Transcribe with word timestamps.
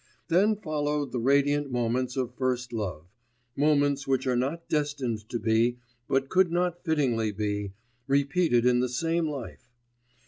Then 0.29 0.55
followed 0.55 1.11
the 1.11 1.19
radiant 1.19 1.69
moments 1.71 2.17
of 2.17 2.33
first 2.33 2.73
love 2.73 3.03
moments 3.55 4.07
which 4.07 4.25
are 4.25 4.35
not 4.35 4.67
destined 4.67 5.29
to 5.29 5.37
be, 5.37 5.77
and 6.09 6.27
could 6.27 6.51
not 6.51 6.83
fittingly 6.83 7.31
be, 7.31 7.73
repeated 8.07 8.65
in 8.65 8.79
the 8.79 8.89
same 8.89 9.29
life. 9.29 9.69